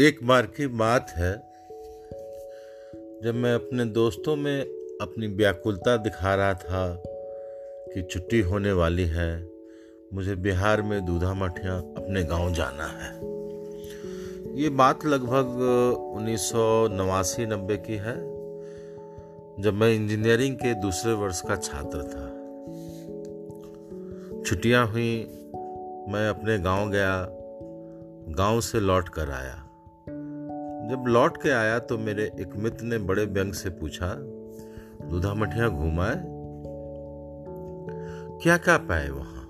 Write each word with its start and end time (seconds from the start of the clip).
एक 0.00 0.18
बार 0.26 0.46
की 0.46 0.66
बात 0.66 1.10
है, 1.10 1.32
जब 3.24 3.34
मैं 3.34 3.54
अपने 3.54 3.84
दोस्तों 3.84 4.36
में 4.36 4.60
अपनी 5.00 5.26
व्याकुलता 5.26 5.96
दिखा 5.96 6.34
रहा 6.34 6.54
था 6.54 7.02
कि 7.94 8.02
छुट्टी 8.02 8.40
होने 8.40 8.72
वाली 8.72 9.04
है, 9.06 9.48
मुझे 10.14 10.34
बिहार 10.34 10.82
में 10.82 11.04
दूधा 11.06 11.34
मठिया 11.34 11.74
अपने 11.74 12.22
गाँव 12.24 12.52
जाना 12.54 12.86
है। 12.86 13.12
ये 14.62 14.68
बात 14.68 15.04
लगभग 15.04 15.60
उन्नीस 16.16 16.40
सौ 16.40 16.88
नवासी 16.88 17.46
नब्बे 17.46 17.76
की 17.76 17.96
है, 17.96 18.16
जब 19.62 19.74
मैं 19.74 19.94
इंजीनियरिंग 19.94 20.56
के 20.56 20.74
दूसरे 20.74 21.12
वर्ष 21.12 21.40
का 21.40 21.56
छात्र 21.56 22.02
था। 22.02 22.26
छुट्टियाँ 24.42 24.86
हुई, 24.86 25.16
मैं 26.08 26.28
अपने 26.28 26.58
गाँव 26.58 26.90
गया, 26.90 27.26
गाँव 28.36 28.60
से 28.60 28.80
लौट 28.80 29.08
कर 29.08 29.30
आया। 29.30 29.66
जब 30.90 31.04
लौट 31.06 31.42
के 31.42 31.50
आया 31.50 31.78
तो 31.78 31.98
मेरे 31.98 32.24
एक 32.40 32.56
मित्र 32.56 32.84
ने 32.84 32.98
बड़े 32.98 33.24
व्यंग 33.24 33.52
से 33.52 33.70
पूछा 33.70 34.14
दूधा 35.08 35.34
मठिया 35.34 35.68
घुमाए 35.68 36.22
क्या 38.42 38.56
क्या 38.56 38.76
पाए 38.78 39.08
वहाँ? 39.08 39.46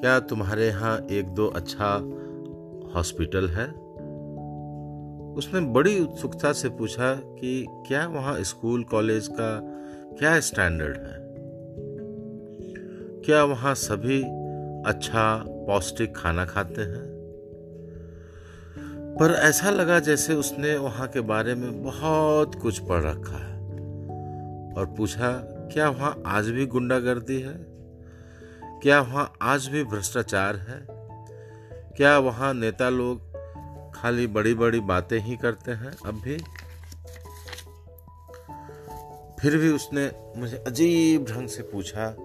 क्या 0.00 0.20
तुम्हारे 0.20 0.66
यहाँ 0.66 1.06
एक 1.10 1.28
दो 1.28 1.46
अच्छा 1.46 1.94
हॉस्पिटल 2.94 3.48
है? 3.48 3.66
उसने 5.34 5.60
बड़ी 5.60 6.00
उत्सुकता 6.00 6.52
से 6.52 6.68
पूछा 6.68 7.14
कि 7.14 7.66
क्या 7.70 8.06
वहाँ 8.06 8.42
स्कूल, 8.42 8.84
कॉलेज 8.84 9.28
का 9.28 9.60
क्या 10.18 10.40
स्टैंडर्ड 10.40 10.96
है? 10.96 11.20
क्या 13.20 13.44
वहाँ 13.44 13.74
सभी 13.74 14.22
अच्छा 14.92 15.44
पौष्टिक 15.46 16.16
खाना 16.16 16.44
खाते 16.44 16.82
हैं? 16.82 17.09
पर 19.18 19.32
ऐसा 19.32 19.70
लगा 19.70 19.98
जैसे 19.98 20.34
उसने 20.34 20.76
वहाँ 20.76 21.08
के 21.08 21.20
बारे 21.20 21.54
में 21.54 21.82
बहुत 21.84 22.54
कुछ 22.54 22.78
पढ़ 22.78 23.02
रखा 23.02 23.36
है। 23.36 23.58
और 24.72 24.94
पूछा, 24.98 25.32
क्या 25.72 25.88
वहाँ 25.88 26.22
आज 26.26 26.48
भी 26.48 26.66
गुंडागर्दी 26.66 27.40
है? 27.40 27.54
क्या 28.82 29.00
वहाँ 29.00 29.32
आज 29.42 29.66
भी 29.66 29.84
भ्रष्टाचार 29.84 30.56
है? 30.56 30.86
क्या 31.96 32.18
वहाँ 32.18 32.54
नेता 32.54 32.88
लोग 32.88 33.30
खाली 33.94 34.26
बड़ी 34.26 34.54
बड़ी 34.54 34.80
बातें 34.80 35.18
ही 35.18 35.36
करते 35.36 35.70
हैं 35.70 35.92
अब 36.06 36.14
भी? 36.14 36.36
फिर 39.40 39.56
भी 39.56 39.68
उसने 39.68 40.10
मुझे 40.36 40.64
अजीब 40.66 41.24
ढंग 41.24 41.48
से 41.48 41.62
पूछा, 41.62 42.16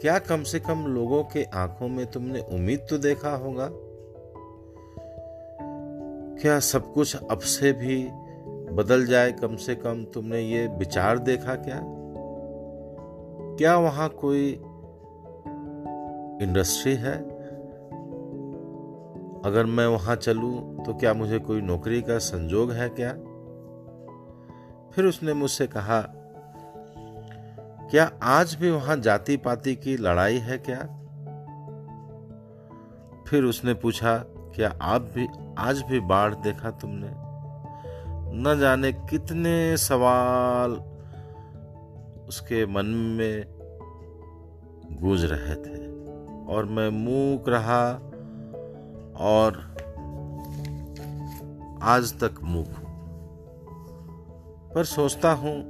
क्या 0.00 0.18
कम 0.18 0.42
से 0.42 0.60
कम 0.60 0.86
लोगों 0.86 1.24
के 1.24 1.44
आँखों 1.44 1.88
में 1.88 2.06
तुमने 2.06 2.40
उम्मीद 2.40 2.86
तो 2.90 2.98
देखा 2.98 3.30
होगा? 3.30 3.70
क्या 6.44 6.60
सब 6.60 6.92
कुछ 6.92 7.16
अब 7.16 7.38
से 7.38 7.72
भी 7.72 8.08
बदल 8.74 9.06
जाए 9.06 9.32
कम 9.32 9.56
से 9.56 9.74
कम? 9.74 10.04
तुमने 10.04 10.40
ये 10.40 10.66
विचार 10.66 11.18
देखा 11.18 11.54
क्या? 11.54 11.80
क्या 13.56 13.76
वहाँ 13.76 14.08
कोई 14.08 14.50
इंडस्ट्री 16.46 16.94
है? 16.94 17.18
अगर 19.44 19.64
मैं 19.66 19.86
वहाँ 19.86 20.16
चलूँ 20.16 20.84
तो 20.84 20.94
क्या 20.94 21.14
मुझे 21.14 21.38
कोई 21.38 21.60
नौकरी 21.60 22.02
का 22.02 22.18
संजोग 22.18 22.72
है 22.72 22.88
क्या? 22.88 23.12
फिर 24.90 25.04
उसने 25.04 25.32
मुझसे 25.32 25.66
कहा, 25.66 26.00
क्या 27.90 28.12
आज 28.22 28.54
भी 28.54 28.70
वहाँ 28.70 28.96
जाति 28.96 29.36
पाति 29.36 29.74
की 29.74 29.96
लड़ाई 29.96 30.38
है 30.38 30.58
क्या? 30.58 30.82
फिर 33.28 33.44
उसने 33.44 33.74
पूछा 33.74 34.24
क्या 34.54 34.78
आप 34.82 35.00
भी, 35.00 35.28
आज 35.58 35.82
भी 35.82 36.00
बाढ़ 36.00 36.34
देखा 36.34 36.70
तुमने? 36.70 37.10
न 38.36 38.56
जाने 38.60 38.92
कितने 38.92 39.76
सवाल 39.76 40.70
उसके 42.28 42.66
मन 42.66 42.86
में 42.86 43.44
गूंज 45.02 45.24
रहे 45.24 45.54
थे। 45.54 45.84
और 46.46 46.64
मैं 46.64 46.88
मूक 46.88 47.48
रहा 47.48 47.90
और 49.16 49.74
आज 51.82 52.20
तक 52.20 52.34
मूक 52.42 52.66
हूँ। 52.66 52.84
पर 54.74 54.84
सोचता 54.84 55.32
हूँ 55.32 55.64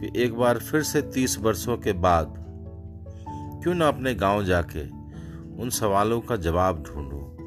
कि 0.00 0.22
एक 0.22 0.34
बार 0.34 0.58
फिर 0.58 0.82
से 0.82 1.02
तीस 1.02 1.38
वर्षों 1.38 1.76
के 1.76 1.92
बाद 1.92 2.34
क्यों 3.62 3.74
ना 3.74 3.88
अपने 3.88 4.14
गाँव 4.14 4.44
जाके 4.44 4.88
उन 5.62 5.70
सवालों 5.70 6.20
का 6.20 6.36
जवाब 6.36 6.82
ढूंढूं। 6.82 7.37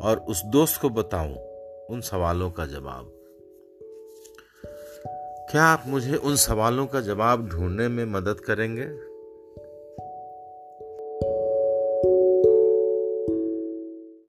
और 0.00 0.18
उस 0.18 0.44
दोस्त 0.44 0.80
को 0.80 0.90
बताऊँ 0.90 1.34
उन 1.90 2.00
सवालों 2.00 2.50
का 2.50 2.66
जवाब। 2.66 3.14
क्या 5.50 5.64
आप 5.64 5.84
मुझे 5.86 6.16
उन 6.16 6.36
सवालों 6.36 6.86
का 6.86 7.00
जवाब 7.00 7.48
ढूँढने 7.48 7.88
में 7.88 8.04
मदद 8.04 8.40
करेंगे? 8.40 9.07